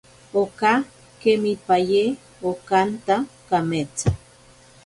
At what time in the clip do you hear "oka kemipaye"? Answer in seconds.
0.41-2.03